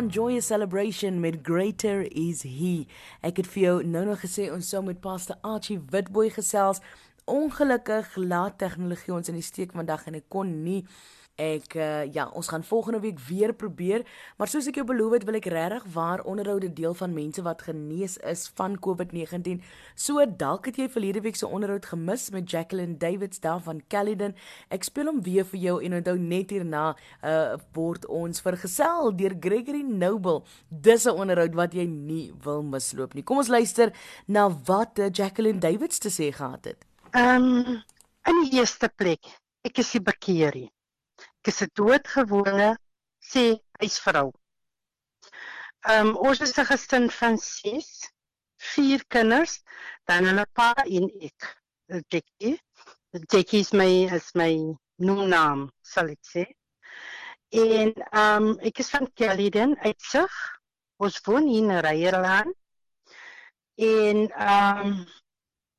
Van 0.00 0.08
Joyous 0.08 0.46
Celebration 0.46 1.20
met 1.20 1.38
Greater 1.42 2.16
is 2.16 2.42
He. 2.42 2.86
Ek 3.20 3.36
het 3.36 3.48
vir 3.52 3.62
jou 3.62 3.72
nou 3.84 4.06
nog 4.08 4.22
gesê 4.22 4.46
ons 4.48 4.64
sou 4.72 4.80
met 4.86 4.96
Pastor 5.04 5.36
Archie 5.44 5.76
Witboy 5.92 6.30
gesels. 6.32 6.80
Ongelukkig 7.28 8.14
laat 8.16 8.56
tegnologie 8.62 9.12
ons 9.12 9.28
in 9.28 9.36
die 9.36 9.44
steek 9.44 9.74
vandag 9.76 10.06
en 10.08 10.16
ek 10.22 10.24
kon 10.32 10.54
nie 10.64 10.78
Ek 11.40 11.74
uh, 11.80 12.04
ja, 12.12 12.26
ons 12.36 12.48
gaan 12.52 12.64
volgende 12.64 13.00
week 13.00 13.20
weer 13.24 13.54
probeer, 13.56 14.02
maar 14.36 14.48
soos 14.50 14.66
ek 14.68 14.76
jou 14.76 14.84
beloof 14.84 15.14
het, 15.16 15.24
wil 15.24 15.38
ek 15.38 15.46
regtig 15.48 15.86
waar 15.94 16.20
onderhoude 16.28 16.68
deel 16.76 16.92
van 16.98 17.14
mense 17.16 17.40
wat 17.46 17.62
genees 17.64 18.18
is 18.28 18.42
van 18.58 18.74
COVID-19. 18.76 19.62
So 19.96 20.20
dalk 20.28 20.68
het 20.68 20.76
jy 20.76 20.88
verlede 20.92 21.22
week 21.24 21.38
se 21.40 21.48
onderhoud 21.48 21.86
gemis 21.88 22.28
met 22.34 22.50
Jacqueline 22.50 22.98
Davids 23.00 23.40
daar 23.40 23.62
van 23.64 23.80
Caledon. 23.88 24.34
Ek 24.68 24.84
speel 24.84 25.08
hom 25.08 25.22
weer 25.24 25.46
vir 25.48 25.60
jou 25.62 25.78
en 25.80 25.96
onthou 26.00 26.16
net 26.20 26.52
hierna 26.52 26.90
uh 27.24 27.56
word 27.76 28.04
ons 28.10 28.42
vergesel 28.44 29.08
deur 29.16 29.32
Gregory 29.40 29.80
Noble. 29.86 30.42
Dis 30.68 31.06
'n 31.06 31.16
onderhoud 31.16 31.54
wat 31.54 31.72
jy 31.74 31.86
nie 31.86 32.32
wil 32.44 32.62
misloop 32.62 33.14
nie. 33.14 33.24
Kom 33.24 33.40
ons 33.40 33.48
luister 33.48 33.92
na 34.26 34.48
wat 34.66 34.98
uh, 34.98 35.08
Jacqueline 35.08 35.58
Davids 35.58 35.98
te 35.98 36.12
sê 36.12 36.28
gehad 36.32 36.64
het. 36.64 36.84
Ehm 37.12 37.48
um, 37.48 37.80
in 38.28 38.42
die 38.44 38.58
eerste 38.60 38.90
plek, 38.96 39.24
ek 39.64 39.78
is 39.78 39.90
die 39.96 40.02
bekeerie. 40.04 40.68
Ek 41.40 41.52
is 41.52 41.62
'n 41.64 41.70
doodgewone 41.74 42.70
sê 43.30 43.44
huisvrou. 43.80 44.28
Ehm 45.88 46.08
um, 46.08 46.16
ons 46.28 46.40
is 46.46 46.52
'n 46.58 46.68
gesin 46.70 47.06
van 47.18 47.38
6, 47.38 47.88
vier 48.72 49.04
kinders, 49.14 49.62
dan 50.04 50.28
'n 50.28 50.44
pa 50.52 50.74
en 50.84 51.06
ek. 51.28 51.56
Jackie. 52.10 52.60
Jackie 53.32 53.60
is 53.60 53.72
my 53.72 54.06
is 54.18 54.30
my 54.34 54.52
naam, 54.98 55.70
sal 55.82 56.10
ek 56.14 56.22
sê. 56.32 56.44
En 57.50 57.90
ehm 57.96 58.44
um, 58.44 58.58
ek 58.68 58.78
is 58.84 58.90
van 58.94 59.08
Caledon 59.18 59.74
uitsig. 59.82 60.36
Ons 61.02 61.18
woon 61.26 61.48
hier 61.48 61.64
in 61.64 61.80
Ryeland. 61.88 62.54
En 63.74 64.28
ehm 64.28 64.86
um, 64.86 65.06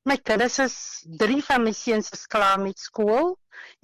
My 0.04 0.16
kinders 0.18 0.58
is 0.58 0.76
drie 1.18 1.42
van 1.46 1.62
my 1.62 1.70
seuns 1.78 2.08
is 2.10 2.24
klaar 2.26 2.58
met 2.58 2.80
skool 2.82 3.36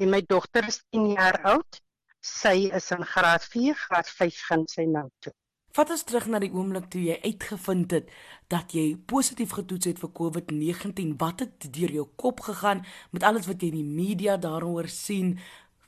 en 0.02 0.10
my 0.10 0.18
dogter 0.26 0.66
is 0.66 0.80
10 0.90 1.12
jaar 1.14 1.36
oud. 1.46 1.78
Sy 2.18 2.72
is 2.74 2.88
in 2.90 3.04
graad 3.06 3.44
4, 3.52 3.76
graad 3.86 4.08
5 4.10 4.40
gaan 4.48 4.64
sy 4.66 4.86
nou 4.90 5.04
toe. 5.22 5.32
Vat 5.78 5.92
ons 5.94 6.02
terug 6.08 6.26
na 6.26 6.40
die 6.42 6.50
oomblik 6.50 6.88
toe 6.90 7.04
jy 7.04 7.20
uitgevind 7.22 7.94
het 7.94 8.08
dat 8.50 8.74
jy 8.74 8.96
positief 9.12 9.54
getoets 9.60 9.92
het 9.92 10.00
vir 10.02 10.10
COVID-19. 10.18 11.12
Wat 11.22 11.44
het 11.44 11.68
deur 11.76 11.94
jou 12.00 12.06
kop 12.18 12.42
gegaan 12.48 12.82
met 13.14 13.22
alles 13.22 13.46
wat 13.46 13.62
jy 13.62 13.70
in 13.70 13.78
die 13.78 13.92
media 14.00 14.34
daaroor 14.42 14.90
sien? 14.90 15.36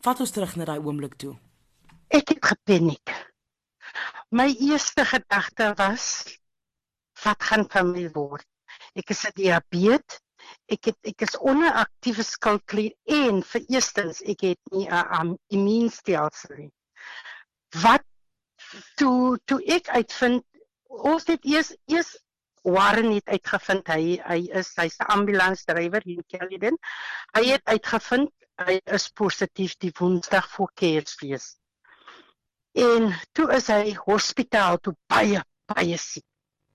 Vat 0.07 0.23
ons 0.23 0.31
terug 0.37 0.55
na 0.55 0.69
daai 0.69 0.79
oomblik 0.79 1.19
toe. 1.19 1.35
Ek 2.07 2.37
het 2.37 2.53
gepaniek. 2.53 3.17
My 4.31 4.47
eerste 4.53 5.03
gedagte 5.11 5.73
was 5.83 6.07
wat 7.25 7.51
gaan 7.51 7.67
van 7.75 7.91
my 7.91 8.07
word? 8.15 8.47
Ek 8.95 9.11
is 9.15 9.25
'n 9.27 9.35
diabetes. 9.35 10.21
Ek 10.75 10.85
het 10.89 10.99
ek 11.11 11.23
is 11.27 11.37
onder 11.39 11.73
aktiewe 11.83 12.25
skildklier 12.25 12.95
en 13.05 13.43
vir 13.53 13.63
eerstens 13.69 14.23
ek 14.33 14.41
het 14.49 14.73
nie 14.73 14.87
'n 14.89 15.37
immuunstelsel 15.57 16.57
nie. 16.57 16.73
Wat 17.83 18.05
toe 18.97 19.39
toe 19.45 19.61
ek 19.77 19.89
uitvind 19.89 20.45
ons 21.13 21.27
het 21.27 21.45
eers 21.45 21.75
eers 21.87 22.17
Warren 22.63 23.13
het 23.15 23.29
uitgevind 23.33 23.87
hy 23.89 24.19
hy 24.21 24.41
is 24.61 24.75
hy's 24.77 24.99
'n 25.01 25.13
ambulansdrywer 25.17 26.03
hier 26.05 26.21
in 26.21 26.29
Caledon. 26.29 26.77
Hy 27.37 27.45
het 27.53 27.65
uitgevind 27.65 28.31
hy 28.67 28.81
is 28.85 29.09
positief 29.09 29.77
die 29.81 29.93
Woensdag 29.99 30.51
voor 30.51 30.71
Kersfees. 30.75 31.57
En 32.77 33.15
toe 33.33 33.49
is 33.57 33.69
hy 33.73 33.95
hospitaal 34.05 34.79
toe 34.79 34.95
baie 35.09 35.41
baie 35.73 35.97
siek. 35.97 36.27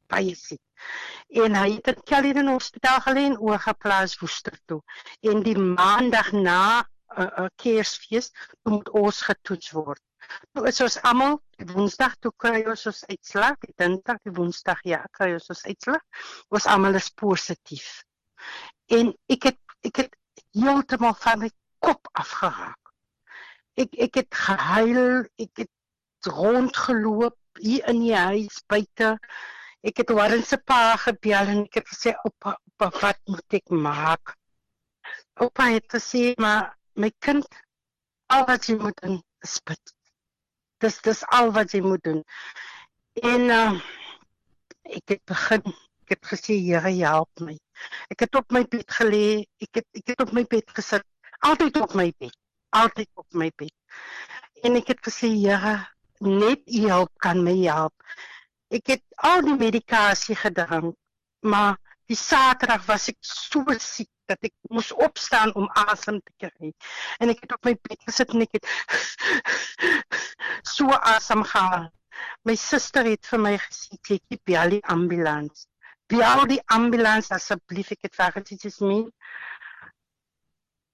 Baie 0.09 0.36
siek 0.36 0.65
en 1.44 1.56
hy 1.56 1.69
het 1.78 1.88
in 1.91 2.02
Caledon 2.09 2.52
Hospitaal 2.53 3.02
gelê 3.06 3.25
en 3.30 3.40
oorgeplaas 3.40 4.18
Woester 4.19 4.58
toe. 4.66 4.81
En 5.22 5.44
die 5.44 5.58
maandag 5.58 6.31
na 6.31 6.62
'n 6.81 7.22
uh, 7.22 7.46
uh, 7.46 7.50
Kersfees 7.56 8.31
moet 8.63 8.90
ons 8.90 9.22
getoets 9.22 9.72
word. 9.72 10.02
Toe 10.53 10.68
is 10.68 10.81
ons 10.81 10.97
almal 11.02 11.38
Woensdag 11.72 12.16
toe 12.19 12.31
kry 12.44 12.63
ons 12.72 12.86
ons 12.90 13.03
uitslag, 13.08 13.58
Dinsdag, 13.80 14.18
die 14.28 14.34
Woensdag 14.38 14.81
ja, 14.84 15.03
kry 15.18 15.31
ons 15.38 15.50
ons 15.53 15.63
uitslag. 15.69 16.02
Ons 16.50 16.66
almal 16.66 16.97
is 17.00 17.09
positief. 17.09 18.03
En 18.92 19.13
ek 19.31 19.52
het 19.52 19.62
ek 19.86 20.02
het 20.02 20.18
heeltemal 20.57 21.16
van 21.22 21.46
my 21.46 21.52
kop 21.86 22.09
afgeraak. 22.24 22.92
Ek 23.78 23.96
ek 24.07 24.22
het 24.22 24.40
gehuil, 24.47 25.25
ek 25.46 25.63
het 25.63 26.31
rondgeloop 26.31 27.38
hier 27.62 27.86
in 27.92 28.02
die 28.03 28.16
huis 28.18 28.62
buite 28.72 29.16
ek 29.85 30.01
het 30.01 30.12
Warren 30.18 30.44
se 30.44 30.57
pa 30.57 30.96
gebel 30.97 31.51
en 31.53 31.59
ek 31.68 31.79
het 31.79 31.90
gesê 31.91 32.13
oupa, 32.25 32.56
oupa 32.57 32.88
wat 33.01 33.19
moet 33.29 33.57
ek 33.59 33.69
maak? 33.69 34.34
Oupa 35.44 35.69
het 35.75 35.85
gesê 35.94 36.34
maar 36.41 36.73
my 36.97 37.12
kind 37.25 37.46
al 38.34 38.47
wat 38.50 38.66
jy 38.66 38.79
moet 38.81 38.97
doen 39.03 39.19
is 39.45 39.59
bid. 39.69 39.94
Dis 40.81 40.97
dis 41.06 41.22
al 41.38 41.53
wat 41.53 41.75
jy 41.78 41.84
moet 41.85 42.03
doen. 42.07 42.24
En 43.22 43.50
uh, 43.53 43.78
ek 44.97 45.16
het 45.16 45.24
begin 45.29 45.69
ek 46.06 46.18
het 46.18 46.28
gesê 46.34 46.57
Here 46.62 46.91
help 47.01 47.45
my. 47.45 47.56
Ek 48.13 48.25
het 48.25 48.38
op 48.38 48.51
my 48.53 48.63
bed 48.69 48.90
gelê, 48.97 49.45
ek 49.62 49.81
het 49.81 50.01
ek 50.01 50.13
het 50.13 50.22
op 50.25 50.34
my 50.38 50.45
bed 50.50 50.69
gesit, 50.78 51.06
altyd 51.45 51.78
op 51.81 51.94
my 51.97 52.12
bed, 52.22 52.34
altyd 52.78 53.09
op 53.22 53.38
my 53.38 53.51
bed. 53.57 53.74
En 54.66 54.78
ek 54.81 54.94
het 54.94 55.01
gesê 55.06 55.29
Here, 55.34 55.78
net 56.22 56.62
U 56.66 56.88
help 56.90 57.13
kan 57.22 57.41
my 57.45 57.57
help 57.66 57.94
ek 58.75 58.96
het 58.96 59.03
al 59.30 59.44
die 59.46 59.56
medikasie 59.59 60.36
gedrink, 60.40 60.96
maar 61.46 61.78
die 62.09 62.18
Saterdag 62.19 62.86
was 62.90 63.08
ek 63.12 63.18
so 63.25 63.63
siek 63.81 64.12
dat 64.30 64.41
ek 64.46 64.53
moes 64.74 64.91
opstaan 64.91 65.53
om 65.58 65.69
asem 65.86 66.19
te 66.22 66.34
kry. 66.46 66.72
En 67.22 67.31
ek 67.34 67.44
het 67.46 67.53
op 67.56 67.68
my 67.68 67.75
bed 67.88 68.02
gesit 68.08 68.34
en 68.34 68.46
ek 68.46 68.58
het 68.58 68.68
so 70.75 70.90
asem 71.13 71.45
gehaal. 71.45 71.88
My 72.48 72.56
suster 72.60 73.07
het 73.10 73.27
vir 73.27 73.42
my 73.44 73.56
gesê, 73.60 73.98
"Kyk, 74.07 74.42
bel 74.45 74.77
die 74.77 74.83
ambulans." 74.95 75.68
Bel 76.07 76.45
die 76.48 76.62
ambulans 76.69 77.31
asseblief, 77.33 77.92
ek 77.92 78.06
het 78.07 78.16
vir 78.16 78.44
dit 78.44 78.66
is 78.66 78.80
my. 78.81 79.00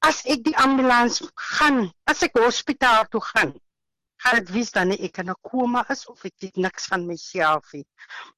As 0.07 0.24
ek 0.25 0.44
die 0.44 0.56
ambulans 0.57 1.22
gaan, 1.36 1.92
as 2.07 2.24
ek 2.24 2.39
hospitaal 2.39 3.06
toe 3.12 3.22
gaan, 3.22 3.54
gaan 4.23 4.39
dit 4.39 4.51
wys 4.56 4.71
dan 4.75 4.91
nie 4.91 5.00
ek 5.07 5.21
in 5.23 5.31
'n 5.33 5.39
koma 5.51 5.85
is 5.94 6.06
of 6.07 6.25
ek 6.25 6.35
weet 6.44 6.57
niks 6.65 6.88
van 6.91 7.06
myself 7.07 7.73
nie. 7.73 7.85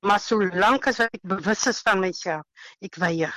Maar 0.02 0.20
solank 0.20 0.88
as 0.92 1.00
ek 1.06 1.20
bewus 1.34 1.68
is 1.72 1.82
van 1.88 2.00
myself, 2.00 2.46
ek 2.82 3.00
weier. 3.04 3.34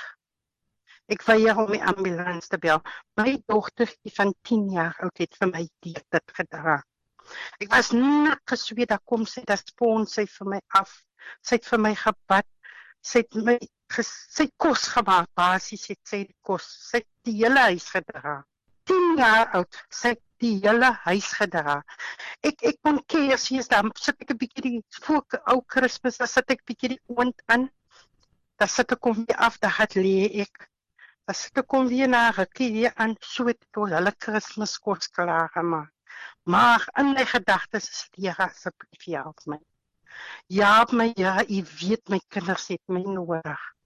Ek 1.07 1.23
weier 1.27 1.57
om 1.63 1.71
die 1.71 1.83
ambulans 1.83 2.47
te 2.51 2.57
bel. 2.57 2.81
My 3.19 3.37
dogtertjie 3.51 4.13
van 4.15 4.33
10 4.49 4.69
jaar 4.75 4.95
oud 5.03 5.23
het 5.23 5.35
vir 5.39 5.51
my 5.53 5.63
dit 5.87 6.33
gedra. 6.39 6.81
Ek 7.63 7.71
was 7.71 7.91
net 7.95 8.43
gesweet 8.51 8.91
dat 8.93 9.03
kom 9.11 9.25
sy 9.25 9.43
dat 9.47 9.63
spons 9.71 10.17
sy 10.19 10.25
vir 10.37 10.51
my 10.55 10.59
af. 10.79 10.91
Sy 11.43 11.59
het 11.59 11.67
vir 11.71 11.83
my 11.85 11.93
gebad. 11.95 12.47
Sy 13.03 13.23
het 13.23 13.39
my 13.47 13.57
sy 14.03 14.49
kos 14.59 14.87
gemaak, 14.91 15.29
basies 15.35 15.87
het 15.91 15.99
sy 16.11 16.25
kos. 16.43 16.67
Sy 16.89 17.01
het 17.03 17.09
die 17.27 17.37
hele 17.41 17.67
huis 17.71 17.87
gedra. 17.95 18.41
10 18.91 19.19
jaar 19.19 19.51
oud. 19.59 19.79
Sy 19.91 20.15
het 20.15 20.23
die 20.43 20.53
hele 20.63 20.91
huis 21.05 21.31
gedra. 21.39 21.81
Ek 22.49 22.63
ek 22.71 22.79
kon 22.85 23.01
keersies 23.13 23.69
dan 23.73 23.91
sit 24.05 24.21
ek 24.25 24.31
'n 24.33 24.39
bietjie 24.43 24.63
die 24.67 24.81
voor 25.05 25.25
ou 25.53 25.59
Kersfees, 25.75 26.17
dan 26.21 26.31
sit 26.31 26.55
ek 26.55 26.65
bietjie 26.65 26.93
die 26.95 27.03
oond 27.17 27.41
in. 27.55 27.69
Dan 28.57 28.71
sit 28.75 28.91
ek 28.91 29.01
kom 29.01 29.23
weer 29.25 29.37
af, 29.49 29.59
dan 29.59 29.73
het 29.77 29.95
lê 29.95 30.17
ek. 30.45 30.69
Dan 31.25 31.35
sit 31.35 31.57
ek 31.57 31.67
kom 31.67 31.87
weer 31.87 32.09
na 32.09 32.29
rukkie 32.31 32.71
weer 32.73 32.93
aan 32.95 33.15
so 33.21 33.47
het 33.47 33.61
tot 33.71 33.93
hulle 33.93 34.13
Kersfeeskos 34.25 35.09
klaar 35.09 35.49
gemaak. 35.53 35.93
Maar 36.47 36.87
in 36.97 37.13
my 37.13 37.25
gedagtes 37.25 37.89
is 37.89 38.09
Here 38.15 38.43
asseblief 38.49 39.05
help 39.05 39.45
my. 39.45 39.59
Ja, 40.47 40.85
my 40.91 41.11
ja, 41.15 41.43
u 41.43 41.63
weet 41.79 42.09
my 42.09 42.19
kinders 42.29 42.67
het 42.67 42.81
my 42.87 43.01
nodig. 43.01 43.76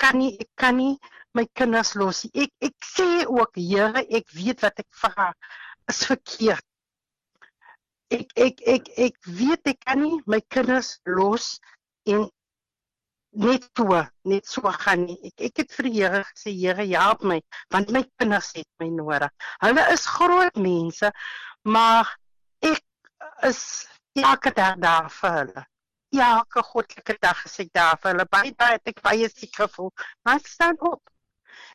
Kan 0.00 0.18
nie 0.20 0.32
ek 0.40 0.50
kan 0.60 0.78
nie 0.80 0.94
my 1.36 1.44
kinders 1.58 1.94
los. 2.00 2.24
Ek 2.34 2.50
ek 2.64 2.76
sê 2.84 3.08
ook 3.26 3.56
Here, 3.58 4.04
ek 4.08 4.32
weet 4.34 4.64
wat 4.64 4.82
ek 4.82 4.88
vra 5.02 5.30
is 5.90 6.02
verkeerd. 6.08 6.66
Ek 8.10 8.34
ek 8.48 8.62
ek 8.74 8.90
ek 9.06 9.30
weet 9.40 9.72
ek 9.74 9.80
kan 9.86 10.02
nie 10.02 10.18
my 10.26 10.40
kinders 10.50 10.96
los 11.06 11.52
en 12.10 12.26
net 13.30 13.68
toe 13.78 14.02
net 14.26 14.46
so 14.50 14.72
gaan 14.82 15.06
nie. 15.06 15.18
Ek 15.30 15.46
ek 15.50 15.62
het 15.62 15.76
vir 15.76 15.90
die 15.90 15.96
Here 16.00 16.24
gesê 16.32 16.54
Here, 16.56 16.86
help 16.96 17.22
my 17.22 17.40
want 17.70 17.94
my 17.94 18.02
kinders 18.18 18.50
het 18.58 18.68
my 18.82 18.90
nodig. 18.90 19.30
Hulle 19.62 19.86
is 19.94 20.08
groot 20.18 20.56
mense, 20.58 21.12
maar 21.62 22.10
ek 22.66 22.82
is 23.46 23.62
elke 24.18 24.50
dag 24.56 24.80
daar 24.82 25.12
vir 25.20 25.36
hulle 25.38 25.70
elke 26.18 26.62
goddelike 26.62 27.16
dag 27.20 27.44
ek 27.46 27.72
daar 27.72 27.98
vir 28.02 28.12
hulle 28.12 28.26
baie 28.30 28.52
baie 28.58 28.78
het 28.78 28.92
ek 28.92 29.02
baie 29.02 29.28
siek 29.28 29.56
gevoel. 29.62 29.92
Maar 30.24 30.40
ek 30.42 30.46
staan 30.46 30.80
op. 30.80 31.02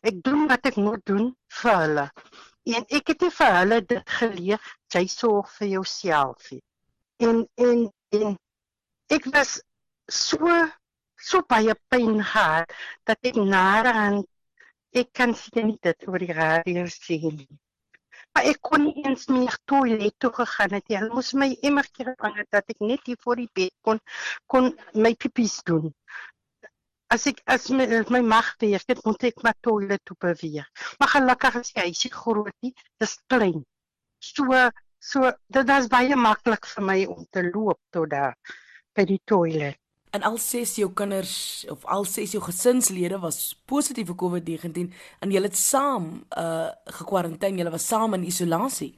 Ek 0.02 0.22
doen 0.24 0.48
wat 0.48 0.66
ek 0.66 0.76
moet 0.76 1.06
doen 1.06 1.32
vir 1.62 1.78
hulle. 1.82 2.08
En 2.76 2.86
ek 2.98 3.14
het 3.14 3.28
vir 3.40 3.58
hulle 3.60 3.82
dit 3.86 4.16
geleer, 4.20 4.72
jy 4.94 5.06
sorg 5.08 5.52
vir 5.58 5.68
jouself. 5.78 6.52
En 7.20 7.46
en 7.56 7.86
En 8.16 8.36
ek 9.16 9.26
was 9.34 9.52
so 10.08 10.50
so 11.28 11.42
baie 11.52 11.74
pyn 11.90 12.22
gehad 12.22 12.74
dat 13.10 13.30
ek 13.30 13.38
naderhand 13.54 14.28
ek 15.02 15.10
kan 15.20 15.34
sien 15.40 15.74
dit 15.88 16.08
oor 16.08 16.22
die 16.24 16.36
radio 16.38 16.86
sê 16.92 17.18
nie. 17.24 17.50
Ek 18.42 18.58
kon 18.68 18.84
nie 18.84 19.04
eens 19.08 19.28
meer 19.32 19.56
toilet 19.72 20.16
toe 20.20 20.32
gegaan 20.38 20.74
het. 20.76 20.88
Hulle 20.92 21.14
moes 21.14 21.32
my 21.42 21.48
immer 21.70 21.88
keer 21.98 22.14
vang 22.20 22.42
dat 22.52 22.74
ek 22.74 22.82
net 22.84 23.06
hier 23.08 23.20
voor 23.24 23.40
die 23.42 23.50
bed 23.60 23.74
kon 23.88 24.02
kon 24.52 24.74
my 24.94 25.14
pipies 25.16 25.62
doen. 25.70 25.94
As 27.16 27.28
ek 27.32 27.40
as 27.56 27.70
my, 27.70 27.86
my 28.12 28.22
mag 28.26 28.50
weer, 28.60 28.84
dit 28.88 29.06
moet 29.06 29.24
ek 29.30 29.46
maar 29.46 29.56
toilet 29.62 30.04
toe 30.04 30.18
beweeg. 30.20 30.68
Maar 31.00 31.14
gelukkig 31.16 31.62
is 31.62 31.72
hy 31.80 31.88
se 31.94 32.12
groot 32.12 32.54
nie, 32.66 32.74
dis 33.00 33.16
klein. 33.32 33.64
So 34.20 34.68
so 35.00 35.32
dit 35.54 35.68
was 35.70 35.88
baie 35.88 36.16
maklik 36.18 36.68
vir 36.74 36.86
my 36.92 37.00
om 37.16 37.26
te 37.32 37.46
loop 37.48 37.80
tot 37.94 38.10
daar 38.12 38.36
by 38.98 39.06
die 39.08 39.22
toilet 39.32 39.80
en 40.16 40.24
al 40.24 40.38
ses 40.40 40.76
jou 40.80 40.88
kinders 40.96 41.66
of 41.72 41.86
al 41.92 42.06
ses 42.08 42.36
jou 42.36 42.42
gesinslede 42.44 43.18
was 43.20 43.40
positief 43.68 44.08
vir 44.12 44.18
COVID-19 44.22 44.94
en 45.26 45.34
julle 45.34 45.50
het 45.52 45.60
saam 45.60 46.12
uh 46.44 46.70
gekwarantyne, 47.00 47.60
julle 47.60 47.74
was 47.74 47.88
saam 47.92 48.16
in 48.18 48.28
isolasie. 48.30 48.94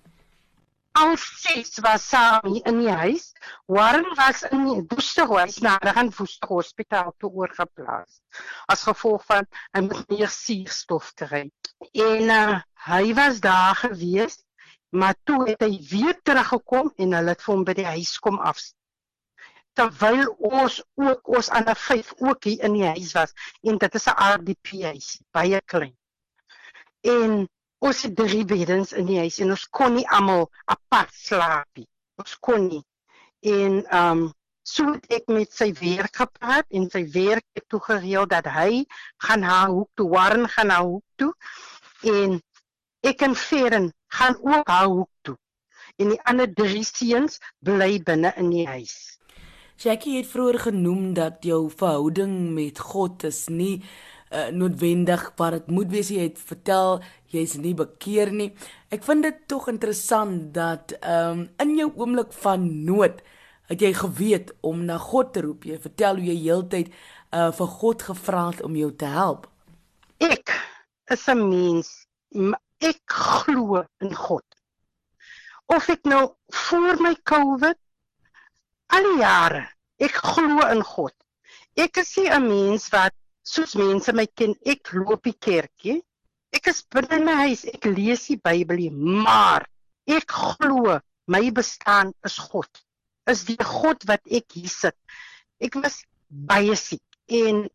Al 0.98 1.16
ses 1.22 1.78
was 1.86 2.06
saam 2.10 2.56
in 2.58 2.80
die 2.82 2.94
huis. 3.02 3.32
Warren 3.66 4.08
was 4.18 4.44
in 4.50 4.64
die 4.70 4.86
Woesterhuis 4.94 5.60
na 5.66 5.76
die 5.84 6.08
Woester 6.18 6.50
Hospitaal 6.54 7.14
toe 7.22 7.30
oorgeplaas 7.42 8.22
as 8.74 8.86
gevolg 8.90 9.26
van 9.30 9.46
'n 9.78 9.92
meer 10.08 10.30
suurstof 10.30 11.14
kry. 11.22 11.44
En 11.92 12.34
uh, 12.40 12.60
hy 12.90 13.14
was 13.14 13.40
daar 13.40 13.76
gewees, 13.76 14.42
maar 14.90 15.16
toe 15.24 15.44
het 15.50 15.62
hy 15.62 15.78
weer 15.92 16.18
teruggekom 16.24 16.94
en 16.98 17.14
hulle 17.14 17.36
het 17.36 17.46
hom 17.50 17.64
by 17.64 17.74
die 17.78 17.90
huis 17.94 18.18
kom 18.20 18.40
afsit 18.40 18.78
terwyl 19.78 20.32
ons 20.50 20.80
ook 20.98 21.30
ons 21.38 21.50
ander 21.60 21.78
vyf 21.78 22.14
ook 22.18 22.50
hier 22.50 22.64
in 22.66 22.74
die 22.78 22.88
huis 22.88 23.12
was 23.18 23.34
en 23.62 23.78
dit 23.84 24.00
is 24.00 24.08
'n 24.10 24.16
RDP 24.34 24.82
huis 24.90 25.10
baie 25.38 25.62
klein. 25.74 25.96
En 27.02 27.48
ons 27.80 28.02
het 28.02 28.16
drie 28.16 28.46
beddens 28.46 28.94
in 28.94 29.06
die 29.06 29.20
huis 29.22 29.38
en 29.44 29.54
ons 29.56 29.68
kon 29.80 29.94
nie 29.94 30.08
almal 30.18 30.50
apart 30.66 31.14
slaap 31.14 31.70
nie. 31.74 31.88
Ons 32.18 32.38
kon 32.40 32.68
nie. 32.68 32.84
En 33.46 33.84
ehm 33.86 34.24
um, 34.24 34.34
so 34.68 34.92
het 34.92 35.06
ek 35.16 35.30
met 35.32 35.54
sy 35.54 35.70
werk 35.80 36.18
gepraat 36.20 36.66
en 36.76 36.90
sy 36.92 37.06
werk 37.14 37.46
het 37.56 37.64
toe 37.72 37.80
gereël 37.80 38.26
dat 38.28 38.50
hy 38.52 38.84
gaan 39.24 39.46
haar 39.48 39.70
hoek 39.72 39.92
toe 39.96 40.10
warn 40.12 40.50
gaan 40.56 40.74
haar 40.76 40.90
hoek 40.90 41.06
toe 41.16 41.34
en 42.18 42.42
ek 43.08 43.22
en 43.22 43.36
Feren 43.36 43.94
gaan 44.18 44.36
ook 44.42 44.68
haar 44.68 44.90
hoek 44.92 45.12
toe. 45.22 45.38
En 45.96 46.12
die 46.12 46.20
ander 46.30 46.50
drie 46.54 46.84
seuns 46.84 47.40
bly 47.64 48.02
binne 48.04 48.34
in 48.42 48.50
die 48.52 48.68
huis. 48.68 49.18
Jackie 49.78 50.16
het 50.18 50.26
vroeër 50.26 50.58
genoem 50.60 51.14
dat 51.14 51.44
jou 51.46 51.68
verhouding 51.70 52.54
met 52.56 52.80
God 52.82 53.24
is 53.28 53.44
nie 53.48 53.84
uh, 54.34 54.48
noodwendig 54.50 55.28
wat 55.38 55.54
dit 55.54 55.68
moet 55.70 55.92
wees 55.94 56.10
jy 56.10 56.24
het 56.32 56.40
vertel 56.42 56.98
jy's 57.30 57.54
nie 57.62 57.76
bekeer 57.78 58.32
nie. 58.34 58.50
Ek 58.90 59.06
vind 59.06 59.28
dit 59.28 59.38
tog 59.46 59.68
interessant 59.70 60.50
dat 60.56 60.96
um, 61.06 61.46
in 61.62 61.76
jou 61.78 61.92
oomblik 61.94 62.34
van 62.42 62.66
nood 62.88 63.22
het 63.70 63.86
jy 63.86 63.94
geweet 63.94 64.56
om 64.66 64.82
na 64.88 64.98
God 64.98 65.34
te 65.36 65.46
roep. 65.46 65.70
Jy 65.70 65.78
vertel 65.86 66.18
hoe 66.18 66.26
jy 66.32 66.38
heeltyd 66.42 66.90
uh, 66.90 67.52
vir 67.54 67.74
God 67.78 68.10
gevra 68.10 68.50
het 68.50 68.66
om 68.66 68.78
jou 68.80 68.90
te 68.98 69.14
help. 69.14 69.46
Ek 70.18 70.58
is 71.14 71.28
'n 71.30 71.50
mens. 71.50 72.08
Ek 72.82 73.02
glo 73.06 73.84
in 74.02 74.16
God. 74.16 74.46
Of 75.70 75.90
ek 75.90 76.02
nou 76.10 76.32
voor 76.66 76.98
my 76.98 77.14
COVID 77.30 77.78
al 78.94 79.08
die 79.08 79.22
jare. 79.22 79.64
Ek 80.00 80.20
glo 80.22 80.66
in 80.72 80.84
God. 80.86 81.14
Ek 81.78 81.98
is 82.02 82.16
nie 82.18 82.30
'n 82.30 82.48
mens 82.48 82.90
wat 82.94 83.14
soos 83.44 83.76
mense 83.76 84.14
my 84.14 84.28
ken, 84.28 84.56
ek 84.66 84.94
loop 84.94 85.24
die 85.24 85.38
kerkie. 85.48 86.02
Ek 86.54 86.68
is 86.68 86.84
binne 86.96 87.20
my 87.24 87.36
huis, 87.48 87.66
ek 87.66 87.86
lees 87.86 88.28
die 88.28 88.38
Bybel, 88.38 88.90
maar 88.92 89.68
ek 90.08 90.32
glo 90.32 91.00
my 91.28 91.44
bestaan 91.52 92.14
is 92.26 92.38
God. 92.38 92.70
Is 93.28 93.44
die 93.44 93.60
God 93.60 94.04
wat 94.08 94.22
ek 94.26 94.52
hier 94.56 94.70
sit. 94.72 94.96
Ek 95.60 95.76
was 95.76 96.04
baie 96.30 96.76
siek 96.76 97.04
en 97.28 97.68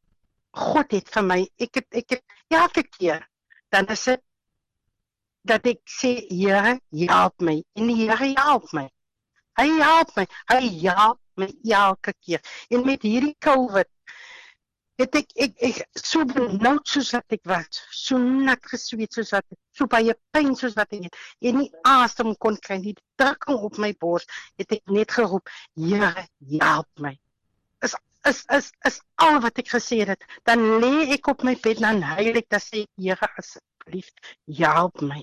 God 0.53 0.93
het 0.93 1.09
vir 1.09 1.23
my, 1.25 1.41
ek 1.59 1.81
het 1.81 2.01
ek 2.03 2.17
het 2.17 2.25
elke 2.53 2.83
keer 2.85 3.27
dan 3.73 3.89
is 3.89 4.05
dit 4.05 4.21
dat 5.49 5.67
ek 5.67 5.81
sê 5.89 6.13
Here, 6.29 6.77
help 7.09 7.41
my. 7.41 7.57
En 7.75 7.89
die 7.89 7.97
Here 8.05 8.33
help 8.37 8.69
my. 8.77 8.87
Hy 9.61 9.69
help 9.79 10.13
my. 10.17 10.27
Hy 10.51 10.61
help 10.87 11.19
my 11.37 11.49
elke 11.69 12.15
keer. 12.21 12.41
En 12.73 12.87
met 12.87 13.03
hierdie 13.05 13.37
COVID 13.45 13.89
het 15.01 15.17
ek 15.19 15.33
ek, 15.45 15.55
ek 15.69 15.81
so 15.99 16.25
benoud 16.29 16.87
soos 16.89 17.11
wat 17.17 17.35
ek 17.37 17.43
was. 17.51 17.81
So 17.97 18.21
nat 18.21 18.63
gesweet 18.71 19.17
soos 19.17 19.33
wat 19.35 19.45
ek, 19.53 19.59
so 19.77 19.89
baie 19.91 20.15
pyn 20.35 20.55
soos 20.59 20.77
wat 20.79 20.93
ek 20.97 21.09
het. 21.09 21.19
En 21.49 21.59
nie 21.61 21.69
asem 21.89 22.33
kon 22.45 22.57
kry 22.65 22.79
nie. 22.83 22.95
Drukking 23.21 23.61
op 23.69 23.81
my 23.83 23.93
bors 24.05 24.29
het 24.61 24.73
ek 24.79 24.85
net 24.93 25.13
geroep, 25.17 25.53
Here, 25.77 26.27
help 26.55 26.89
my. 27.05 27.15
Is 27.85 27.97
is 28.29 28.45
is 28.57 28.71
is 28.89 29.01
al 29.27 29.41
wat 29.45 29.61
ek 29.61 29.73
gesê 29.75 30.03
het. 30.07 30.25
Dan 30.49 30.65
lê 30.85 31.11
ek 31.19 31.29
op 31.33 31.45
my 31.45 31.57
bed 31.61 31.85
en 31.89 32.03
huil 32.15 32.41
ek 32.41 32.49
dat 32.53 32.65
sê 32.65 32.87
Here 32.97 33.33
asseblief, 33.37 34.13
help 34.63 35.05
my. 35.05 35.23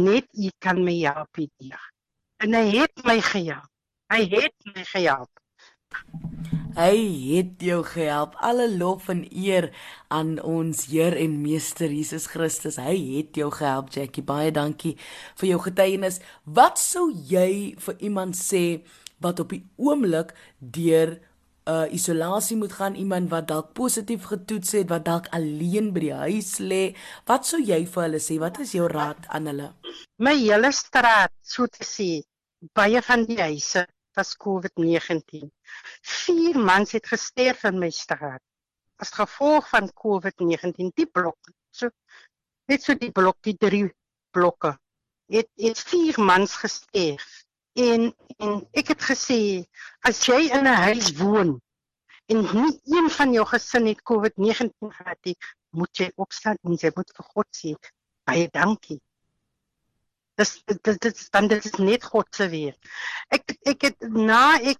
Net 0.00 0.28
U 0.32 0.50
kan 0.64 0.84
my 0.84 0.96
help, 1.04 1.36
Here 1.36 1.84
en 2.42 2.54
hy 2.54 2.66
het 2.76 3.04
my 3.06 3.18
gehelp. 3.24 3.66
Hy 4.12 4.22
het 4.30 4.70
my 4.70 4.84
gehelp. 4.88 5.30
Hy 6.78 6.94
het 7.34 7.64
jou 7.64 7.80
gehelp. 7.82 8.36
Alle 8.44 8.68
lof 8.70 9.08
en 9.10 9.24
eer 9.34 9.72
aan 10.14 10.36
ons 10.46 10.84
Heer 10.92 11.16
en 11.18 11.40
Meester 11.42 11.90
Jesus 11.90 12.28
Christus. 12.30 12.78
Hy 12.78 12.94
het 13.16 13.40
jou 13.40 13.50
gehelp, 13.50 13.90
Jackie. 13.90 14.22
Baie 14.22 14.52
dankie 14.54 14.94
vir 15.40 15.48
jou 15.50 15.58
getuienis. 15.66 16.20
Wat 16.44 16.78
sou 16.78 17.08
jy 17.10 17.74
vir 17.82 17.98
iemand 17.98 18.38
sê 18.38 18.84
wat 19.18 19.42
op 19.42 19.50
die 19.50 19.64
oomblik 19.74 20.30
deur 20.58 21.16
uh 21.68 21.86
isolasie 21.92 22.56
moet 22.56 22.72
gaan 22.72 22.94
iemand 22.94 23.30
wat 23.30 23.48
dalk 23.48 23.72
positief 23.76 24.24
getoets 24.30 24.72
het 24.72 24.88
wat 24.88 25.04
dalk 25.04 25.28
alleen 25.36 25.92
by 25.92 26.00
die 26.06 26.16
huis 26.22 26.56
lê. 26.58 26.82
Wat 27.28 27.46
sou 27.46 27.60
jy 27.60 27.82
vir 27.86 28.02
hulle 28.06 28.20
sê? 28.24 28.38
Wat 28.40 28.60
is 28.64 28.72
jou 28.78 28.88
raad 28.88 29.28
aan 29.28 29.50
hulle? 29.50 29.68
My 30.24 30.34
hele 30.38 30.72
straat 30.72 31.34
so 31.42 31.66
te 31.66 31.84
sê 31.84 32.10
baie 32.78 33.02
van 33.10 33.24
die 33.28 33.40
huise 33.40 33.84
was 34.18 34.34
COVID-19. 34.44 35.50
Vier 36.02 36.58
mans 36.70 36.96
het 36.96 37.06
gesterf 37.06 37.64
in 37.70 37.78
my 37.84 37.90
straat 37.94 38.42
as 38.98 39.12
gevolg 39.14 39.68
van 39.70 39.92
COVID-19. 40.04 40.94
Die 40.96 41.06
blok 41.06 41.52
so 41.70 41.92
net 42.68 42.82
so 42.84 42.96
die 42.98 43.12
blok 43.12 43.38
die 43.44 43.56
drie 43.56 43.86
blokke 44.34 44.74
het 45.32 45.48
het 45.60 45.80
vier 45.90 46.16
mans 46.20 46.56
gesterf 46.62 47.44
En 47.78 48.10
en 48.38 48.52
ek 48.80 48.92
het 48.94 49.02
gesê 49.10 49.40
as 50.08 50.20
jy 50.26 50.38
in 50.56 50.66
'n 50.66 50.80
huis 50.86 51.10
woon 51.18 51.50
en 52.32 52.40
nie 52.60 52.72
een 52.96 53.10
van 53.10 53.32
jou 53.32 53.44
gesin 53.46 53.86
het 53.86 54.02
COVID-19 54.10 54.90
gehad 54.98 55.30
moet 55.70 56.00
jy 56.00 56.08
opstaan 56.14 56.58
en 56.62 56.74
jy 56.82 56.90
moet 56.96 57.12
vir 57.16 57.26
God 57.34 57.48
sê 57.60 57.74
baie 58.28 58.48
dankie. 58.52 59.00
Dis 60.38 60.52
dit 60.66 61.00
dit 61.02 61.22
dan 61.34 61.48
dit 61.48 61.64
is 61.64 61.78
net 61.78 62.04
God 62.04 62.34
se 62.34 62.48
weer. 62.48 62.74
Ek 63.28 63.56
ek 63.72 63.88
het 63.88 64.08
na 64.30 64.58
ek 64.58 64.78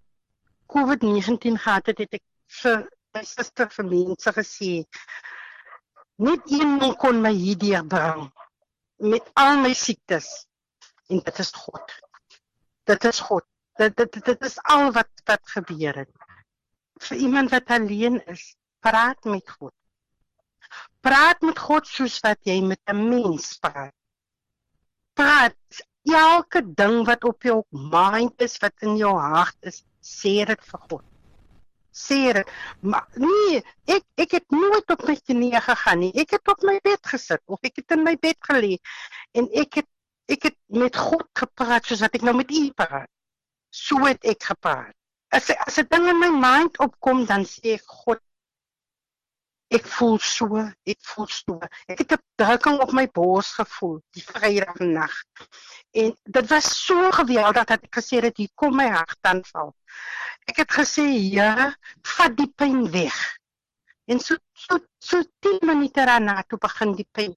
COVID-19 0.75 1.59
gehad 1.59 1.87
het, 1.87 1.99
het 1.99 2.19
ek 2.21 2.25
vir 2.63 2.85
my 3.15 3.25
suster 3.25 3.71
vir 3.77 3.89
mense 3.95 4.35
gesê 4.41 4.73
net 6.19 6.51
een 6.51 6.95
kon 7.03 7.23
my 7.23 7.33
hierdeur 7.33 7.87
bring 7.95 8.29
met 9.13 9.31
al 9.39 9.63
my 9.63 9.73
siektes 9.87 10.29
en 11.09 11.23
dit 11.25 11.39
is 11.45 11.53
God 11.55 11.95
dit 12.89 13.05
is 13.05 13.21
God. 13.29 13.45
Dit 13.79 13.97
dit 13.97 14.21
dit 14.31 14.47
is 14.49 14.57
al 14.75 14.93
wat 14.97 15.25
wat 15.31 15.53
gebeur 15.55 16.01
het. 16.03 16.13
Vir 17.09 17.21
iemand 17.27 17.53
wat 17.55 17.71
alleen 17.77 18.19
is, 18.27 18.55
praat 18.83 19.25
met 19.25 19.51
God. 19.59 19.75
Praat 21.05 21.45
met 21.47 21.59
God 21.59 21.87
soos 21.87 22.19
wat 22.25 22.41
jy 22.49 22.59
met 22.65 22.81
'n 22.93 23.09
mens 23.09 23.53
praat. 23.63 23.95
Praat 25.15 25.85
elke 26.09 26.63
ding 26.81 27.05
wat 27.07 27.25
op 27.25 27.43
jou 27.43 27.63
mind 27.71 28.43
is, 28.43 28.59
wat 28.65 28.75
in 28.87 28.97
jou 28.97 29.15
hart 29.19 29.57
is, 29.61 29.85
sê 30.01 30.45
dit 30.49 30.67
vir 30.71 30.81
God. 30.91 31.05
Sê 31.93 32.33
dit. 32.33 32.51
Maar 32.81 33.07
nee, 33.15 33.63
ek 33.87 34.05
ek 34.25 34.37
het 34.39 34.51
nooit 34.55 34.91
op 34.95 35.07
my 35.09 35.17
knieë 35.31 35.63
gegaan 35.69 36.03
nie. 36.05 36.13
Ek 36.15 36.37
het 36.37 36.49
op 36.49 36.63
my 36.63 36.79
bed 36.83 37.13
gesit 37.13 37.43
of 37.47 37.59
ek 37.63 37.83
het 37.83 37.97
in 37.97 38.05
my 38.07 38.17
bed 38.17 38.39
gelê 38.51 38.77
en 39.35 39.49
ek 39.63 39.83
het 39.83 39.89
ek 40.29 40.49
het 40.51 40.57
met 40.67 40.97
God 40.97 41.27
gepraat 41.41 41.89
soos 41.89 42.05
wat 42.05 42.17
ek 42.19 42.25
nou 42.27 42.35
met 42.37 42.51
u 42.53 42.63
praat. 42.77 43.11
So 43.73 44.05
het 44.05 44.25
ek 44.29 44.49
gepraat. 44.51 44.95
As 45.33 45.51
as 45.67 45.79
'n 45.81 45.89
ding 45.91 46.09
in 46.09 46.19
my 46.21 46.31
mind 46.33 46.79
opkom, 46.79 47.25
dan 47.27 47.45
sê 47.45 47.77
ek 47.81 47.87
God 48.05 48.21
Ek 49.69 49.85
voel 49.85 50.17
so, 50.25 50.63
ek 50.89 51.01
voel 51.05 51.27
so. 51.29 51.59
Ek 51.93 51.99
het 52.01 52.13
'n 52.17 52.23
drukking 52.41 52.79
op 52.81 52.93
my 52.97 53.05
bors 53.19 53.51
gevoel 53.53 53.99
die 54.17 54.25
Vrydag 54.25 54.79
nag. 54.81 55.13
En 55.93 56.17
dit 56.25 56.47
was 56.49 56.69
so 56.87 57.11
geweldig 57.13 57.65
dat 57.69 57.85
ek 57.85 57.99
gesê 58.01 58.23
het 58.25 58.37
hier 58.41 58.49
kom 58.55 58.77
my 58.77 58.89
hartaanval. 58.89 59.75
Ek 60.49 60.57
het 60.57 60.73
gesê, 60.73 61.05
"Here, 61.05 61.77
vat 62.03 62.37
die 62.37 62.49
pyn 62.49 62.91
weg." 62.91 63.19
En 64.07 64.21
so 64.21 64.37
so 64.55 64.79
so 64.99 65.23
10 65.41 65.59
minute 65.61 66.01
daarna 66.01 66.43
toe 66.49 66.59
begin 66.59 66.97
die 66.97 67.09
pyn 67.13 67.37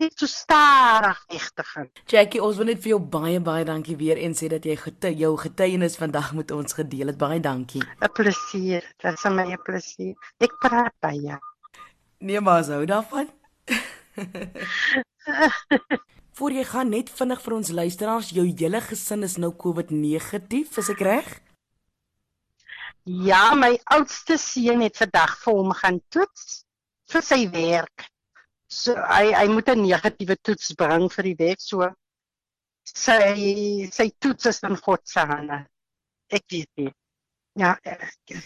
net 0.00 0.18
so 0.18 0.26
stadig 0.26 1.18
gaan. 1.54 1.90
Jackie, 2.06 2.42
ons 2.42 2.56
wil 2.56 2.66
net 2.70 2.80
vir 2.80 2.90
jou 2.94 3.00
baie 3.00 3.40
baie 3.40 3.64
dankie 3.68 3.96
weer 4.00 4.16
eens 4.16 4.40
sê 4.40 4.48
dat 4.48 4.64
jy 4.64 4.76
gety 4.80 5.12
jou 5.20 5.36
getuienis 5.38 5.96
vandag 6.00 6.32
met 6.34 6.50
ons 6.50 6.72
gedeel 6.72 7.06
het. 7.12 7.18
Baie 7.18 7.40
dankie. 7.40 7.82
'n 7.82 8.12
Plesier. 8.16 8.82
Dit 8.98 9.12
is 9.12 9.24
my 9.24 9.52
'n 9.52 9.58
plesier. 9.64 10.14
Ek 10.40 10.52
praat 10.60 10.94
by 11.00 11.14
jou. 11.14 11.38
Nee, 12.18 12.40
maar 12.40 12.64
sou 12.64 12.84
daarvan. 12.84 13.28
Voor 16.36 16.52
jy 16.52 16.64
gaan 16.64 16.88
net 16.88 17.10
vinnig 17.10 17.42
vir 17.42 17.54
ons 17.54 17.70
luisteraars, 17.70 18.30
jou 18.30 18.46
hele 18.46 18.80
gesin 18.80 19.22
is 19.22 19.36
nou 19.36 19.56
COVID 19.56 19.90
negatief, 19.90 20.78
is 20.78 20.88
ek 20.88 21.00
reg? 21.00 21.40
Ja, 23.04 23.54
my 23.54 23.80
oudste 23.84 24.38
seun 24.38 24.80
het 24.84 24.96
vandag 24.96 25.38
vir 25.42 25.54
hom 25.54 25.72
gaan 25.72 26.00
toets 26.08 26.64
vir 27.12 27.22
sy 27.24 27.50
werk. 27.50 28.09
So 28.70 28.94
hy 28.94 29.32
hy 29.34 29.48
moet 29.50 29.68
'n 29.68 29.82
negatiewe 29.82 30.36
toets 30.46 30.74
bring 30.78 31.08
vir 31.10 31.24
die 31.24 31.38
werk 31.38 31.60
so 31.60 31.90
sy 32.86 33.90
sy 33.90 34.10
toets 34.18 34.46
is 34.46 34.62
in 34.62 34.76
God 34.76 35.02
se 35.04 35.20
hande. 35.20 35.66
Ek 36.30 36.44
weet 36.50 36.70
nie. 36.76 36.92
Ja, 37.58 37.76
ek, 37.84 38.38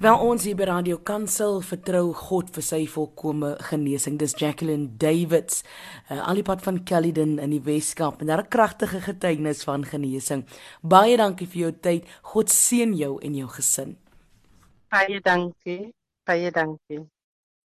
Wel 0.00 0.20
ons 0.20 0.44
hier 0.44 0.56
by 0.58 0.66
Radio 0.68 0.98
Kansel 0.98 1.60
vertrou 1.64 2.12
God 2.12 2.50
vir 2.52 2.64
sy 2.66 2.80
volkomme 2.90 3.54
genesing. 3.70 4.18
Dis 4.20 4.34
Jacqueline 4.36 4.98
Davids, 5.00 5.62
uh, 6.10 6.18
al 6.28 6.40
die 6.40 6.44
pad 6.44 6.64
van 6.66 6.82
Caledon 6.84 7.38
in 7.38 7.54
die 7.54 7.62
Weskaap 7.62 8.20
en 8.20 8.28
daar 8.28 8.42
'n 8.42 8.52
kragtige 8.52 9.00
getuienis 9.00 9.64
van 9.64 9.84
genesing. 9.84 10.44
Baie 10.82 11.16
dankie 11.16 11.46
vir 11.46 11.60
jou 11.60 11.72
tyd. 11.72 12.04
God 12.22 12.50
seën 12.50 12.92
jou 12.94 13.18
en 13.22 13.34
jou 13.34 13.48
gesin. 13.48 13.96
baie 14.90 15.20
dankie. 15.20 15.92
Baie 16.26 16.50
dankie. 16.50 17.13